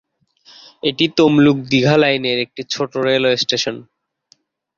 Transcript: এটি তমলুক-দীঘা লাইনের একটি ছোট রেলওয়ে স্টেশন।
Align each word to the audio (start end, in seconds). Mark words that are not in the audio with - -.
এটি 0.83 1.05
তমলুক-দীঘা 1.17 1.95
লাইনের 1.97 2.37
একটি 2.45 2.61
ছোট 2.69 2.91
রেলওয়ে 3.05 3.37
স্টেশন। 3.37 3.75